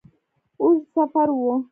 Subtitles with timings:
[0.59, 1.53] اوږد سفر وو.